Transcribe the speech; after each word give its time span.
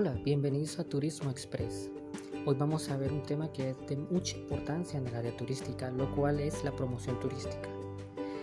Hola, 0.00 0.14
bienvenidos 0.24 0.78
a 0.78 0.84
Turismo 0.84 1.28
Express. 1.28 1.90
Hoy 2.46 2.54
vamos 2.54 2.88
a 2.88 2.96
ver 2.96 3.10
un 3.10 3.24
tema 3.24 3.52
que 3.52 3.70
es 3.70 3.86
de 3.88 3.96
mucha 3.96 4.36
importancia 4.36 4.96
en 4.96 5.08
el 5.08 5.16
área 5.16 5.36
turística, 5.36 5.90
lo 5.90 6.14
cual 6.14 6.38
es 6.38 6.62
la 6.62 6.70
promoción 6.70 7.18
turística. 7.18 7.68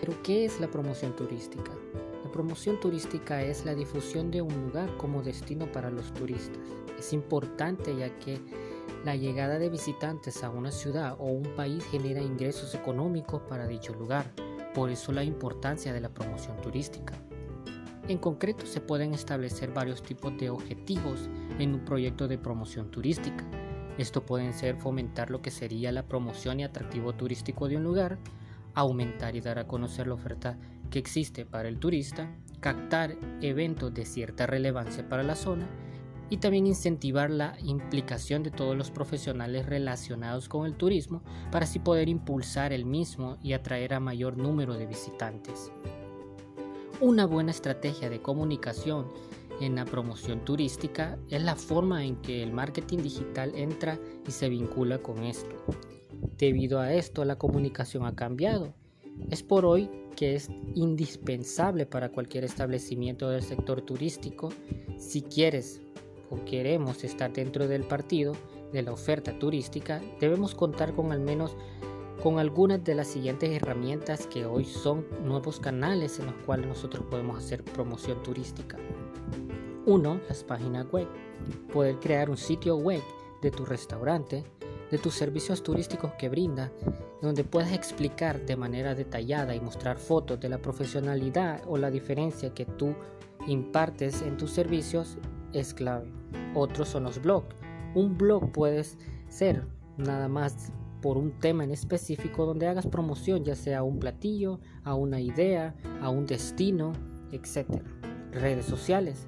Pero, 0.02 0.22
¿qué 0.22 0.44
es 0.44 0.60
la 0.60 0.70
promoción 0.70 1.16
turística? 1.16 1.72
La 2.26 2.30
promoción 2.30 2.78
turística 2.82 3.42
es 3.42 3.64
la 3.64 3.74
difusión 3.74 4.32
de 4.32 4.42
un 4.42 4.54
lugar 4.66 4.98
como 4.98 5.24
destino 5.24 5.72
para 5.72 5.90
los 5.90 6.14
turistas. 6.14 6.60
Es 7.00 7.14
importante 7.14 7.96
ya 7.96 8.10
que 8.20 8.38
la 9.06 9.16
llegada 9.16 9.58
de 9.58 9.70
visitantes 9.70 10.44
a 10.44 10.50
una 10.50 10.74
ciudad 10.74 11.16
o 11.20 11.28
un 11.28 11.56
país 11.56 11.86
genera 11.86 12.20
ingresos 12.20 12.76
económicos 12.76 13.44
para 13.44 13.66
dicho 13.66 13.94
lugar. 13.94 14.30
Por 14.74 14.90
eso 14.90 15.14
la 15.14 15.24
importancia 15.24 15.94
de 15.94 16.02
la 16.02 16.10
promoción 16.10 16.58
turística. 16.58 17.14
En 18.08 18.20
concreto, 18.20 18.68
se 18.68 18.82
pueden 18.82 19.16
establecer 19.16 19.74
varios 19.74 20.04
tipos 20.04 20.38
de 20.38 20.52
objetivos 20.52 21.28
en 21.58 21.74
un 21.74 21.86
proyecto 21.86 22.28
de 22.28 22.38
promoción 22.38 22.92
turística. 22.92 23.44
Esto 23.98 24.24
pueden 24.24 24.54
ser 24.54 24.76
fomentar 24.76 25.32
lo 25.32 25.42
que 25.42 25.50
sería 25.50 25.92
la 25.92 26.08
promoción 26.08 26.60
y 26.60 26.64
atractivo 26.64 27.14
turístico 27.14 27.68
de 27.68 27.78
un 27.78 27.84
lugar, 27.84 28.20
aumentar 28.76 29.36
y 29.36 29.42
dar 29.42 29.58
a 29.58 29.68
conocer 29.68 30.06
la 30.06 30.14
oferta 30.14 30.60
que 30.92 31.00
existe 31.00 31.46
para 31.48 31.68
el 31.68 31.80
turista, 31.80 32.36
captar 32.60 33.16
eventos 33.42 33.92
de 33.92 34.06
cierta 34.06 34.46
relevancia 34.46 35.10
para 35.10 35.24
la 35.24 35.36
zona 35.36 35.68
y 36.30 36.38
también 36.38 36.68
incentivar 36.68 37.32
la 37.32 37.56
implicación 37.60 38.44
de 38.44 38.52
todos 38.52 38.76
los 38.76 38.92
profesionales 38.92 39.66
relacionados 39.66 40.48
con 40.48 40.68
el 40.68 40.76
turismo 40.76 41.24
para 41.52 41.66
así 41.66 41.80
poder 41.80 42.08
impulsar 42.10 42.72
el 42.72 42.86
mismo 42.86 43.38
y 43.42 43.54
atraer 43.54 43.96
a 43.96 44.00
mayor 44.00 44.38
número 44.38 44.76
de 44.76 44.86
visitantes. 44.86 45.72
Una 47.02 47.26
buena 47.26 47.52
estrategia 47.52 48.10
de 48.10 48.22
comunicación 48.22 49.08
en 49.60 49.76
la 49.76 49.84
promoción 49.84 50.46
turística 50.46 51.20
es 51.30 51.44
la 51.44 51.58
forma 51.58 52.06
en 52.06 52.16
que 52.22 52.42
el 52.42 52.54
marketing 52.54 53.00
digital 53.00 53.52
entra 53.54 54.00
y 54.26 54.32
se 54.32 54.48
vincula 54.48 55.00
con 55.00 55.26
esto. 55.26 55.56
Debido 56.38 56.80
a 56.80 56.94
esto, 56.94 57.26
la 57.26 57.38
comunicación 57.38 58.06
ha 58.06 58.16
cambiado. 58.16 58.74
Es 59.30 59.44
por 59.44 59.66
hoy 59.66 59.90
que 60.16 60.36
es 60.36 60.50
indispensable 60.74 61.86
para 61.86 62.14
cualquier 62.14 62.46
establecimiento 62.46 63.30
del 63.30 63.44
sector 63.44 63.82
turístico 63.82 64.54
si 64.98 65.22
quieres 65.22 65.82
o 66.30 66.46
queremos 66.46 67.04
estar 67.04 67.34
dentro 67.34 67.68
del 67.68 67.84
partido 67.84 68.34
de 68.72 68.84
la 68.84 68.94
oferta 68.94 69.38
turística, 69.38 70.02
debemos 70.22 70.56
contar 70.56 70.94
con 70.94 71.12
al 71.12 71.20
menos 71.20 71.58
con 72.22 72.40
algunas 72.40 72.84
de 72.84 72.96
las 72.96 73.08
siguientes 73.08 73.50
herramientas 73.50 74.28
que 74.28 74.46
hoy 74.46 74.66
son 74.66 75.06
nuevos 75.24 75.60
canales 75.60 76.20
en 76.20 76.28
los 76.28 76.36
cuales 76.46 76.68
nosotros 76.68 77.06
podemos 77.10 77.38
hacer 77.38 77.64
promoción 77.64 78.22
turística. 78.24 78.78
1. 79.86 80.22
Las 80.28 80.44
páginas 80.44 80.88
web. 80.92 81.08
Poder 81.72 82.00
crear 82.00 82.30
un 82.30 82.38
sitio 82.38 82.78
web 82.78 83.02
de 83.42 83.52
tu 83.52 83.66
restaurante, 83.66 84.44
de 84.90 84.98
tus 84.98 85.14
servicios 85.14 85.62
turísticos 85.62 86.14
que 86.14 86.30
brinda, 86.30 86.72
donde 87.22 87.44
puedas 87.44 87.72
explicar 87.72 88.46
de 88.46 88.56
manera 88.56 88.96
detallada 88.96 89.56
y 89.56 89.60
mostrar 89.60 89.98
fotos 89.98 90.40
de 90.40 90.50
la 90.50 90.58
profesionalidad 90.58 91.62
o 91.68 91.78
la 91.78 91.92
diferencia 91.92 92.54
que 92.54 92.66
tú 92.66 92.96
impartes 93.48 94.22
en 94.22 94.38
tus 94.38 94.52
servicios 94.52 95.18
es 95.54 95.74
clave. 95.74 96.12
Otros 96.56 96.90
son 96.90 97.04
los 97.04 97.22
blogs. 97.22 97.56
Un 97.94 98.18
blog 98.18 98.52
puede 98.52 98.84
ser 99.30 99.64
nada 99.98 100.28
más 100.28 100.72
por 101.06 101.20
un 101.20 101.34
tema 101.34 101.64
en 101.64 101.70
específico 101.70 102.48
donde 102.48 102.66
hagas 102.66 102.88
promoción, 102.88 103.44
ya 103.44 103.54
sea 103.54 103.78
a 103.78 103.84
un 103.84 104.00
platillo, 104.00 104.60
a 104.84 104.96
una 104.96 105.22
idea, 105.22 105.76
a 106.02 106.10
un 106.10 106.26
destino, 106.26 106.94
etc. 107.32 107.80
Redes 108.32 108.66
sociales, 108.66 109.28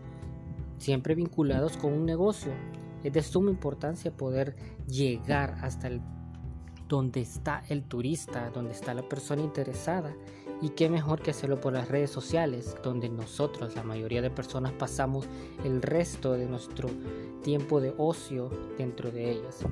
siempre 0.80 1.14
vinculados 1.14 1.78
con 1.78 1.94
un 1.94 2.04
negocio. 2.04 2.52
Es 3.04 3.14
de 3.14 3.22
suma 3.22 3.52
importancia 3.52 4.10
poder 4.10 4.56
llegar 4.88 5.60
hasta 5.62 5.86
el 5.88 6.02
donde 6.88 7.22
está 7.22 7.64
el 7.70 7.84
turista, 7.84 8.50
donde 8.50 8.72
está 8.72 8.96
la 8.96 9.08
persona 9.08 9.44
interesada. 9.44 10.16
Y 10.64 10.70
qué 10.70 10.90
mejor 10.90 11.22
que 11.22 11.30
hacerlo 11.30 11.62
por 11.62 11.74
las 11.74 11.90
redes 11.90 12.10
sociales, 12.10 12.76
donde 12.82 13.08
nosotros, 13.08 13.76
la 13.76 13.84
mayoría 13.84 14.24
de 14.24 14.32
personas, 14.32 14.74
pasamos 14.74 15.28
el 15.64 15.84
resto 15.84 16.34
de 16.34 16.48
nuestro 16.48 16.90
tiempo 17.44 17.80
de 17.80 17.94
ocio 18.00 18.50
dentro 18.80 19.12
de 19.12 19.30
ellas. 19.30 19.64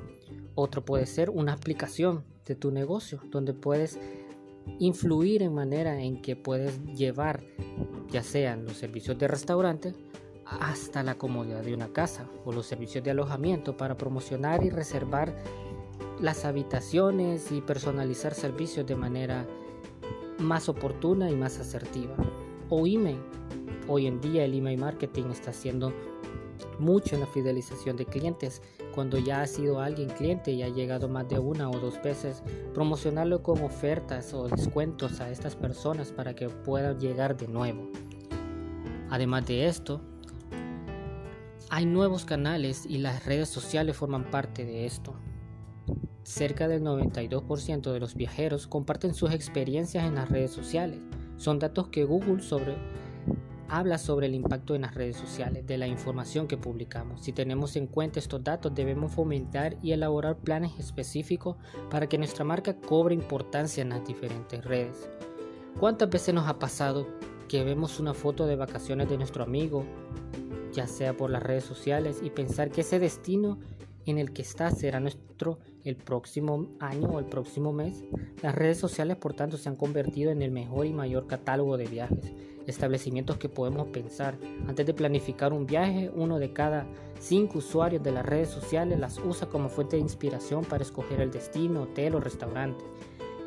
Otro 0.56 0.84
puede 0.84 1.06
ser 1.06 1.30
una 1.30 1.52
aplicación 1.52 2.24
de 2.46 2.56
tu 2.56 2.72
negocio 2.72 3.20
donde 3.30 3.52
puedes 3.52 4.00
influir 4.78 5.42
en 5.42 5.54
manera 5.54 6.00
en 6.00 6.20
que 6.20 6.34
puedes 6.34 6.82
llevar 6.94 7.44
ya 8.10 8.22
sean 8.22 8.64
los 8.64 8.78
servicios 8.78 9.18
de 9.18 9.28
restaurante 9.28 9.94
hasta 10.46 11.02
la 11.02 11.18
comodidad 11.18 11.62
de 11.62 11.74
una 11.74 11.92
casa 11.92 12.28
o 12.44 12.52
los 12.52 12.66
servicios 12.66 13.04
de 13.04 13.10
alojamiento 13.10 13.76
para 13.76 13.96
promocionar 13.96 14.64
y 14.64 14.70
reservar 14.70 15.36
las 16.20 16.46
habitaciones 16.46 17.52
y 17.52 17.60
personalizar 17.60 18.32
servicios 18.32 18.86
de 18.86 18.96
manera 18.96 19.46
más 20.38 20.68
oportuna 20.68 21.30
y 21.30 21.36
más 21.36 21.58
asertiva. 21.58 22.16
O 22.70 22.86
email. 22.86 23.18
Hoy 23.88 24.06
en 24.06 24.20
día 24.20 24.44
el 24.44 24.54
email 24.54 24.80
marketing 24.80 25.26
está 25.30 25.50
haciendo 25.50 25.92
mucho 26.78 27.14
en 27.14 27.20
la 27.20 27.26
fidelización 27.26 27.96
de 27.96 28.06
clientes. 28.06 28.62
Cuando 28.94 29.18
ya 29.18 29.42
ha 29.42 29.46
sido 29.46 29.80
alguien 29.80 30.08
cliente 30.08 30.52
y 30.52 30.62
ha 30.62 30.68
llegado 30.68 31.08
más 31.08 31.28
de 31.28 31.38
una 31.38 31.70
o 31.70 31.78
dos 31.78 32.00
veces, 32.02 32.42
promocionarlo 32.74 33.42
con 33.42 33.62
ofertas 33.62 34.32
o 34.34 34.48
descuentos 34.48 35.20
a 35.20 35.30
estas 35.30 35.56
personas 35.56 36.12
para 36.12 36.34
que 36.34 36.48
puedan 36.48 36.98
llegar 36.98 37.36
de 37.36 37.48
nuevo. 37.48 37.90
Además 39.10 39.46
de 39.46 39.66
esto, 39.66 40.00
hay 41.68 41.86
nuevos 41.86 42.24
canales 42.24 42.86
y 42.86 42.98
las 42.98 43.24
redes 43.26 43.48
sociales 43.48 43.96
forman 43.96 44.30
parte 44.30 44.64
de 44.64 44.86
esto. 44.86 45.14
Cerca 46.22 46.68
del 46.68 46.82
92% 46.82 47.92
de 47.92 48.00
los 48.00 48.14
viajeros 48.14 48.66
comparten 48.66 49.14
sus 49.14 49.32
experiencias 49.32 50.04
en 50.04 50.16
las 50.16 50.28
redes 50.28 50.50
sociales. 50.50 51.00
Son 51.36 51.58
datos 51.58 51.88
que 51.88 52.04
Google 52.04 52.42
sobre 52.42 52.76
habla 53.68 53.98
sobre 53.98 54.26
el 54.26 54.34
impacto 54.34 54.74
en 54.74 54.82
las 54.82 54.94
redes 54.94 55.16
sociales 55.16 55.66
de 55.66 55.78
la 55.78 55.86
información 55.86 56.46
que 56.46 56.56
publicamos. 56.56 57.22
Si 57.22 57.32
tenemos 57.32 57.76
en 57.76 57.86
cuenta 57.86 58.18
estos 58.18 58.42
datos, 58.42 58.74
debemos 58.74 59.12
fomentar 59.12 59.76
y 59.82 59.92
elaborar 59.92 60.36
planes 60.36 60.78
específicos 60.78 61.56
para 61.90 62.08
que 62.08 62.18
nuestra 62.18 62.44
marca 62.44 62.76
cobre 62.76 63.14
importancia 63.14 63.82
en 63.82 63.90
las 63.90 64.06
diferentes 64.06 64.64
redes. 64.64 65.08
¿Cuántas 65.78 66.08
veces 66.08 66.34
nos 66.34 66.48
ha 66.48 66.58
pasado 66.58 67.06
que 67.48 67.64
vemos 67.64 68.00
una 68.00 68.14
foto 68.14 68.46
de 68.46 68.56
vacaciones 68.56 69.08
de 69.08 69.18
nuestro 69.18 69.44
amigo, 69.44 69.84
ya 70.72 70.86
sea 70.86 71.16
por 71.16 71.30
las 71.30 71.42
redes 71.42 71.64
sociales, 71.64 72.20
y 72.22 72.30
pensar 72.30 72.70
que 72.70 72.80
ese 72.80 72.98
destino 72.98 73.58
en 74.04 74.18
el 74.18 74.32
que 74.32 74.42
está 74.42 74.70
será 74.70 75.00
nuestro 75.00 75.58
el 75.84 75.96
próximo 75.96 76.68
año 76.80 77.08
o 77.08 77.18
el 77.18 77.26
próximo 77.26 77.72
mes? 77.72 78.04
Las 78.42 78.54
redes 78.54 78.78
sociales, 78.78 79.16
por 79.16 79.34
tanto, 79.34 79.56
se 79.56 79.68
han 79.68 79.76
convertido 79.76 80.30
en 80.30 80.42
el 80.42 80.50
mejor 80.50 80.86
y 80.86 80.92
mayor 80.92 81.26
catálogo 81.26 81.76
de 81.76 81.86
viajes 81.86 82.32
establecimientos 82.66 83.38
que 83.38 83.48
podemos 83.48 83.88
pensar. 83.88 84.36
Antes 84.66 84.86
de 84.86 84.94
planificar 84.94 85.52
un 85.52 85.66
viaje, 85.66 86.10
uno 86.14 86.38
de 86.38 86.52
cada 86.52 86.86
cinco 87.20 87.58
usuarios 87.58 88.02
de 88.02 88.12
las 88.12 88.26
redes 88.26 88.48
sociales 88.48 88.98
las 88.98 89.18
usa 89.18 89.48
como 89.48 89.68
fuente 89.68 89.96
de 89.96 90.02
inspiración 90.02 90.64
para 90.64 90.82
escoger 90.82 91.20
el 91.20 91.30
destino, 91.30 91.82
hotel 91.82 92.14
o 92.14 92.20
restaurante. 92.20 92.84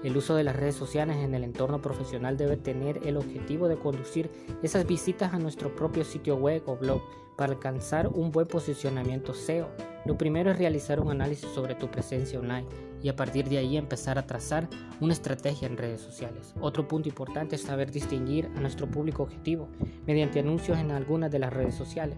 El 0.04 0.16
uso 0.16 0.36
de 0.36 0.46
las 0.46 0.56
redes 0.56 0.76
sociales 0.76 1.18
en 1.18 1.36
el 1.36 1.44
entorno 1.44 1.82
profesional 1.82 2.38
debe 2.38 2.56
tener 2.56 3.06
el 3.06 3.18
objetivo 3.18 3.68
de 3.68 3.78
conducir 3.78 4.32
esas 4.64 4.88
visitas 4.88 5.34
a 5.34 5.40
nuestro 5.40 5.76
propio 5.76 6.06
sitio 6.06 6.38
web 6.38 6.64
o 6.68 6.78
blog 6.78 7.02
para 7.36 7.54
alcanzar 7.54 8.08
un 8.08 8.32
buen 8.32 8.48
posicionamiento 8.48 9.34
SEO. 9.34 9.68
Lo 10.06 10.18
primero 10.18 10.52
es 10.52 10.58
realizar 10.58 11.02
un 11.02 11.12
análisis 11.12 11.50
sobre 11.50 11.76
tu 11.76 11.90
presencia 11.92 12.40
online 12.40 12.89
y 13.02 13.10
a 13.10 13.16
partir 13.16 13.50
de 13.50 13.58
ahí 13.58 13.78
empezar 13.78 14.18
a 14.18 14.26
trazar 14.26 14.68
una 15.00 15.14
estrategia 15.14 15.68
en 15.68 15.78
redes 15.78 16.02
sociales. 16.02 16.54
Otro 16.60 16.88
punto 16.88 17.10
importante 17.10 17.56
es 17.56 17.64
saber 17.64 17.92
distinguir 17.92 18.50
a 18.56 18.60
nuestro 18.60 18.90
público 18.90 19.24
objetivo 19.24 19.70
mediante 20.06 20.40
anuncios 20.40 20.78
en 20.78 20.92
algunas 20.92 21.32
de 21.32 21.40
las 21.40 21.54
redes 21.54 21.76
sociales. 21.76 22.18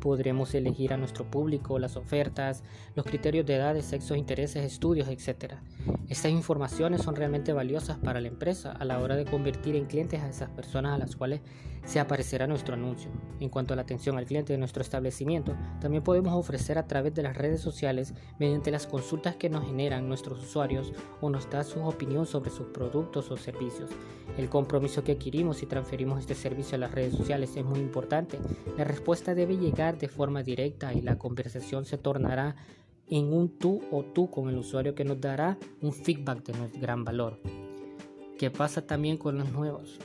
Podremos 0.00 0.54
elegir 0.54 0.92
a 0.92 0.96
nuestro 0.96 1.24
público, 1.24 1.78
las 1.78 1.96
ofertas, 1.96 2.62
los 2.94 3.04
criterios 3.04 3.46
de 3.46 3.56
edades, 3.56 3.84
sexos, 3.84 4.16
intereses, 4.16 4.64
estudios, 4.64 5.08
etc. 5.08 5.54
Estas 6.08 6.32
informaciones 6.32 7.02
son 7.02 7.16
realmente 7.16 7.52
valiosas 7.52 7.98
para 7.98 8.20
la 8.20 8.28
empresa 8.28 8.72
a 8.72 8.84
la 8.84 9.00
hora 9.00 9.16
de 9.16 9.24
convertir 9.24 9.76
en 9.76 9.86
clientes 9.86 10.22
a 10.22 10.28
esas 10.28 10.50
personas 10.50 10.94
a 10.94 10.98
las 10.98 11.16
cuales 11.16 11.40
se 11.84 12.00
aparecerá 12.00 12.46
nuestro 12.46 12.74
anuncio. 12.74 13.10
En 13.40 13.48
cuanto 13.48 13.72
a 13.72 13.76
la 13.76 13.82
atención 13.82 14.18
al 14.18 14.26
cliente 14.26 14.52
de 14.52 14.58
nuestro 14.58 14.82
establecimiento, 14.82 15.56
también 15.80 16.02
podemos 16.02 16.34
ofrecer 16.34 16.76
a 16.76 16.86
través 16.86 17.14
de 17.14 17.22
las 17.22 17.36
redes 17.36 17.62
sociales 17.62 18.12
mediante 18.38 18.70
las 18.70 18.86
consultas 18.86 19.36
que 19.36 19.48
nos 19.48 19.64
generan 19.64 20.06
nuestros 20.06 20.42
usuarios 20.42 20.92
o 21.20 21.30
nos 21.30 21.48
da 21.48 21.64
su 21.64 21.82
opinión 21.82 22.26
sobre 22.26 22.50
sus 22.50 22.66
productos 22.66 23.30
o 23.30 23.36
servicios. 23.36 23.90
El 24.36 24.50
compromiso 24.50 25.02
que 25.02 25.12
adquirimos 25.12 25.62
y 25.62 25.66
transferimos 25.66 26.20
este 26.20 26.34
servicio 26.34 26.76
a 26.76 26.78
las 26.78 26.92
redes 26.92 27.14
sociales 27.14 27.56
es 27.56 27.64
muy 27.64 27.80
importante. 27.80 28.38
La 28.76 28.84
respuesta 28.84 29.34
debe 29.34 29.56
llegar 29.56 29.87
de 29.96 30.08
forma 30.08 30.42
directa 30.42 30.92
y 30.92 31.00
la 31.00 31.18
conversación 31.18 31.84
se 31.84 31.98
tornará 31.98 32.56
en 33.08 33.32
un 33.32 33.58
tú 33.58 33.80
o 33.90 34.04
tú 34.04 34.30
con 34.30 34.48
el 34.48 34.58
usuario 34.58 34.94
que 34.94 35.04
nos 35.04 35.20
dará 35.20 35.56
un 35.80 35.92
feedback 35.92 36.44
de 36.44 36.78
gran 36.78 37.04
valor. 37.04 37.38
¿Qué 38.38 38.50
pasa 38.50 38.86
también 38.86 39.16
con 39.16 39.38
los 39.38 39.50
nuevos? 39.52 39.98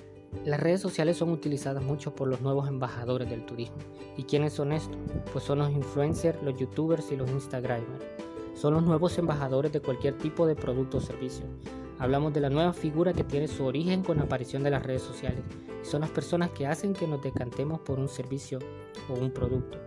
Las 0.45 0.59
redes 0.59 0.81
sociales 0.81 1.17
son 1.17 1.29
utilizadas 1.29 1.83
mucho 1.83 2.15
por 2.15 2.27
los 2.27 2.41
nuevos 2.41 2.67
embajadores 2.67 3.29
del 3.29 3.45
turismo. 3.45 3.77
¿Y 4.17 4.23
quiénes 4.23 4.53
son 4.53 4.71
estos? 4.73 4.97
Pues 5.31 5.45
son 5.45 5.59
los 5.59 5.71
influencers, 5.71 6.41
los 6.43 6.57
youtubers 6.57 7.11
y 7.11 7.15
los 7.15 7.29
instagramers. 7.29 8.03
Son 8.55 8.73
los 8.73 8.83
nuevos 8.83 9.17
embajadores 9.17 9.71
de 9.71 9.79
cualquier 9.79 10.17
tipo 10.17 10.45
de 10.45 10.55
producto 10.55 10.97
o 10.97 11.01
servicio. 11.01 11.45
Hablamos 11.99 12.33
de 12.33 12.41
la 12.41 12.49
nueva 12.49 12.73
figura 12.73 13.13
que 13.13 13.23
tiene 13.23 13.47
su 13.47 13.63
origen 13.65 14.03
con 14.03 14.17
la 14.17 14.23
aparición 14.23 14.63
de 14.63 14.71
las 14.71 14.83
redes 14.83 15.03
sociales. 15.03 15.43
son 15.83 16.01
las 16.01 16.09
personas 16.09 16.49
que 16.51 16.65
hacen 16.65 16.93
que 16.93 17.07
nos 17.07 17.21
decantemos 17.21 17.81
por 17.81 17.99
un 17.99 18.07
servicio 18.07 18.59
o 19.09 19.13
un 19.13 19.31
producto. 19.31 19.77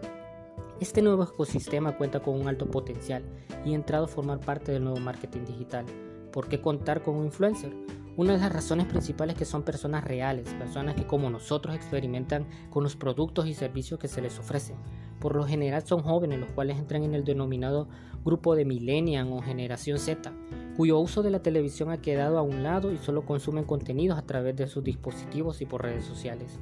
Este 0.79 1.01
nuevo 1.01 1.25
ecosistema 1.25 1.97
cuenta 1.97 2.21
con 2.21 2.39
un 2.39 2.49
alto 2.49 2.71
potencial 2.71 3.25
y 3.65 3.73
ha 3.73 3.75
entrado 3.75 4.05
a 4.05 4.09
formar 4.09 4.41
parte 4.41 4.73
del 4.73 4.85
nuevo 4.85 5.01
marketing 5.01 5.47
digital. 5.47 5.87
¿Por 6.33 6.49
qué 6.49 6.61
contar 6.61 7.03
con 7.03 7.17
un 7.17 7.25
influencer? 7.25 7.73
Una 8.17 8.35
de 8.35 8.39
las 8.39 8.53
razones 8.53 8.87
principales 8.87 9.35
es 9.35 9.39
que 9.39 9.45
son 9.45 9.63
personas 9.63 10.05
reales, 10.05 10.53
personas 10.55 10.95
que 10.95 11.07
como 11.07 11.29
nosotros 11.31 11.75
experimentan 11.75 12.47
con 12.71 12.83
los 12.83 12.95
productos 12.95 13.47
y 13.47 13.55
servicios 13.55 13.99
que 13.99 14.09
se 14.09 14.23
les 14.23 14.39
ofrecen. 14.39 14.77
Por 15.19 15.35
lo 15.35 15.45
general 15.45 15.87
son 15.87 16.03
jóvenes 16.03 16.39
los 16.39 16.51
cuales 16.53 16.79
entran 16.79 17.05
en 17.05 17.15
el 17.15 17.25
denominado 17.25 17.89
grupo 18.25 18.55
de 18.55 18.65
millennial 18.65 19.29
o 19.33 19.41
generación 19.41 19.99
Z, 19.99 20.33
cuyo 20.77 20.99
uso 20.99 21.23
de 21.23 21.31
la 21.31 21.41
televisión 21.41 21.91
ha 21.91 22.03
quedado 22.03 22.39
a 22.39 22.43
un 22.43 22.63
lado 22.63 22.93
y 22.93 22.99
solo 22.99 23.25
consumen 23.25 23.65
contenidos 23.65 24.19
a 24.19 24.27
través 24.27 24.57
de 24.57 24.67
sus 24.67 24.85
dispositivos 24.85 25.63
y 25.63 25.67
por 25.67 25.83
redes 25.83 26.05
sociales. 26.05 26.59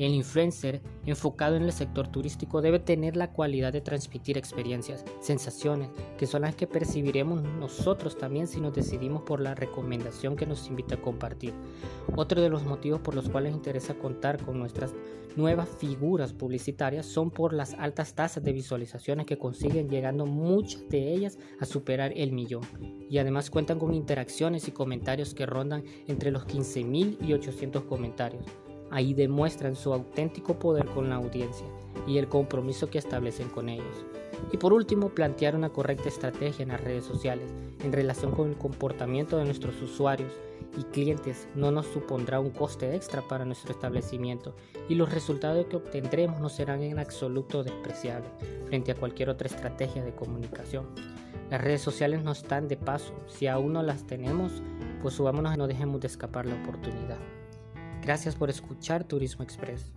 El 0.00 0.14
influencer 0.14 0.80
enfocado 1.04 1.56
en 1.56 1.64
el 1.64 1.72
sector 1.72 2.08
turístico 2.08 2.62
debe 2.62 2.78
tener 2.78 3.18
la 3.18 3.32
cualidad 3.32 3.70
de 3.70 3.82
transmitir 3.82 4.38
experiencias, 4.38 5.04
sensaciones, 5.20 5.90
que 6.16 6.26
son 6.26 6.40
las 6.40 6.54
que 6.54 6.66
percibiremos 6.66 7.42
nosotros 7.42 8.16
también 8.16 8.46
si 8.46 8.62
nos 8.62 8.74
decidimos 8.74 9.24
por 9.24 9.42
la 9.42 9.54
recomendación 9.54 10.36
que 10.36 10.46
nos 10.46 10.68
invita 10.68 10.94
a 10.94 11.02
compartir. 11.02 11.52
Otro 12.16 12.40
de 12.40 12.48
los 12.48 12.64
motivos 12.64 13.00
por 13.00 13.14
los 13.14 13.28
cuales 13.28 13.52
interesa 13.52 13.92
contar 13.92 14.42
con 14.42 14.58
nuestras 14.58 14.94
nuevas 15.36 15.68
figuras 15.68 16.32
publicitarias 16.32 17.04
son 17.04 17.30
por 17.30 17.52
las 17.52 17.74
altas 17.74 18.14
tasas 18.14 18.42
de 18.42 18.54
visualizaciones 18.54 19.26
que 19.26 19.36
consiguen 19.36 19.90
llegando 19.90 20.24
muchas 20.24 20.88
de 20.88 21.12
ellas 21.12 21.38
a 21.60 21.66
superar 21.66 22.14
el 22.16 22.32
millón 22.32 22.62
y 23.10 23.18
además 23.18 23.50
cuentan 23.50 23.78
con 23.78 23.92
interacciones 23.92 24.66
y 24.66 24.72
comentarios 24.72 25.34
que 25.34 25.44
rondan 25.44 25.84
entre 26.08 26.30
los 26.30 26.46
15.000 26.46 27.18
y 27.20 27.34
800 27.34 27.84
comentarios. 27.84 28.46
Ahí 28.90 29.14
demuestran 29.14 29.76
su 29.76 29.92
auténtico 29.92 30.58
poder 30.58 30.86
con 30.86 31.08
la 31.08 31.16
audiencia 31.16 31.66
y 32.06 32.18
el 32.18 32.28
compromiso 32.28 32.90
que 32.90 32.98
establecen 32.98 33.48
con 33.48 33.68
ellos. 33.68 34.04
Y 34.52 34.56
por 34.56 34.72
último, 34.72 35.10
plantear 35.10 35.54
una 35.54 35.70
correcta 35.70 36.08
estrategia 36.08 36.62
en 36.62 36.70
las 36.70 36.80
redes 36.80 37.04
sociales 37.04 37.50
en 37.84 37.92
relación 37.92 38.32
con 38.32 38.48
el 38.48 38.56
comportamiento 38.56 39.36
de 39.36 39.44
nuestros 39.44 39.80
usuarios 39.82 40.32
y 40.78 40.84
clientes 40.84 41.48
no 41.54 41.70
nos 41.70 41.86
supondrá 41.86 42.40
un 42.40 42.50
coste 42.50 42.94
extra 42.94 43.26
para 43.26 43.44
nuestro 43.44 43.72
establecimiento 43.72 44.54
y 44.88 44.94
los 44.94 45.12
resultados 45.12 45.66
que 45.66 45.76
obtendremos 45.76 46.40
no 46.40 46.48
serán 46.48 46.82
en 46.82 46.98
absoluto 46.98 47.62
despreciables 47.64 48.30
frente 48.66 48.92
a 48.92 48.94
cualquier 48.94 49.30
otra 49.30 49.48
estrategia 49.48 50.04
de 50.04 50.14
comunicación. 50.14 50.86
Las 51.50 51.60
redes 51.60 51.80
sociales 51.80 52.22
no 52.22 52.32
están 52.32 52.68
de 52.68 52.76
paso, 52.76 53.12
si 53.26 53.46
aún 53.46 53.72
no 53.72 53.82
las 53.82 54.06
tenemos, 54.06 54.62
pues 55.02 55.14
subámonos 55.14 55.54
y 55.54 55.58
no 55.58 55.66
dejemos 55.66 56.00
de 56.00 56.06
escapar 56.06 56.46
la 56.46 56.54
oportunidad. 56.54 57.18
Gracias 58.02 58.34
por 58.34 58.50
escuchar 58.50 59.04
Turismo 59.04 59.44
Express. 59.44 59.92